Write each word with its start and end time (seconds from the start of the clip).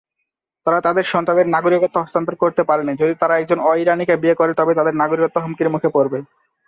তারা 0.67 0.79
তাদের 0.87 1.05
সন্তানদের 1.11 1.47
নাগরিকত্ব 1.55 1.95
হস্তান্তর 1.99 2.35
করতে 2.37 2.61
পারেনি; 2.69 2.93
যদি 2.95 3.13
তারা 3.21 3.33
একজন 3.37 3.59
অ-ইরানিকে 3.63 4.15
বিয়ে 4.21 4.39
করে 4.39 4.51
তবে 4.55 4.73
তাদের 4.79 4.95
নাগরিকত্ব 5.01 5.37
হুমকির 5.43 5.73
মুখে 5.73 5.89
পড়বে। 5.95 6.19